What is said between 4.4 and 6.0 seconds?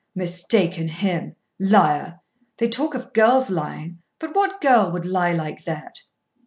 girl would lie like that?"